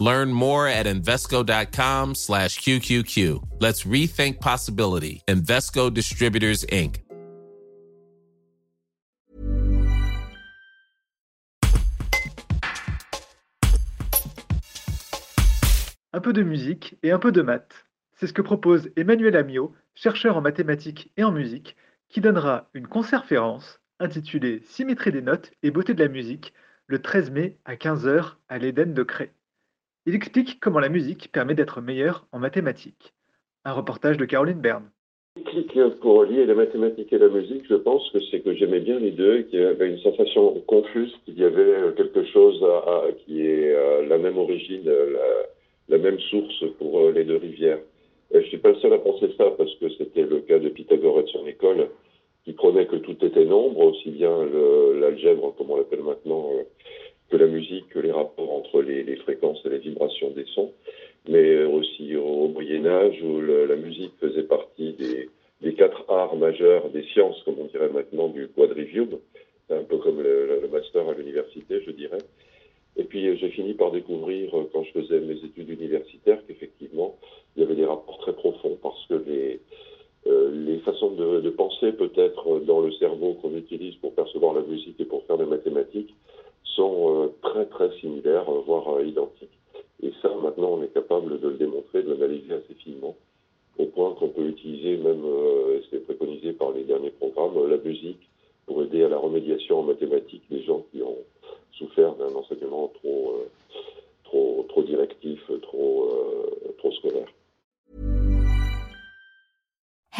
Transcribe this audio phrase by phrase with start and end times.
[0.00, 3.60] Learn more at Invesco.com slash QQQ.
[3.60, 5.22] Let's rethink possibility.
[5.28, 7.04] Invesco Distributors, Inc.
[16.12, 17.84] Un peu de musique et un peu de maths.
[18.14, 21.76] C'est ce que propose Emmanuel Amiot, chercheur en mathématiques et en musique,
[22.08, 26.54] qui donnera une conférence intitulée Symétrie des notes et beauté de la musique
[26.86, 29.32] le 13 mai à 15h à l'Éden de Cré.
[30.06, 33.12] Il explique comment la musique permet d'être meilleur en mathématiques.
[33.66, 34.90] Un reportage de Caroline Berne.
[35.44, 38.98] Clic pour lier la mathématique et la musique, je pense que c'est que j'aimais bien
[38.98, 42.64] les deux, qu'il y avait une sensation confuse, qu'il y avait quelque chose
[43.24, 44.90] qui est euh, la même origine,
[45.88, 47.78] la, même source pour euh, les deux rivières.
[48.32, 50.68] je ne suis pas le seul à penser ça parce que c'était le cas de
[50.70, 51.90] Pythagore et de son école,
[52.44, 54.34] qui prenait que tout était nombre, aussi bien
[54.98, 56.62] l'algèbre, comme on l'appelle maintenant, euh,
[57.30, 60.72] que la musique, que les rapports entre les, fréquences et les vibrations des sons,
[61.28, 67.04] mais aussi au Moyen Âge où la musique faisait partie des, quatre arts majeurs des
[67.04, 69.08] sciences, comme on dirait maintenant, du quadrivium.
[69.70, 72.18] Un peu comme le, master à l'université, je dirais.
[72.96, 77.16] Et puis j'ai fini par découvrir, quand je faisais mes études universitaires, qu'effectivement,
[77.54, 79.60] il y avait des rapports très profonds parce que les,
[80.26, 84.62] euh, les façons de, de penser peut-être dans le cerveau qu'on utilise pour percevoir la
[84.62, 86.12] musique et pour faire des mathématiques
[86.64, 87.28] sont euh,
[87.66, 89.56] très similaires, euh, voire euh, identiques.
[90.02, 93.16] Et ça, maintenant, on est capable de le démontrer, de l'analyser assez finement,
[93.78, 95.24] au point qu'on peut utiliser même,
[95.74, 98.28] et c'est préconisé par les derniers programmes, la musique
[98.66, 101.18] pour aider à la remédiation en mathématiques des gens qui ont
[101.72, 103.44] souffert d'un enseignement trop,
[104.24, 106.08] trop, trop directif, trop,
[106.78, 107.28] trop scolaire.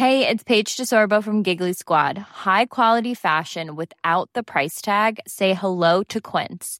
[0.01, 2.17] Hey, it's Paige DeSorbo from Giggly Squad.
[2.17, 5.19] High quality fashion without the price tag.
[5.27, 6.79] Say hello to Quince.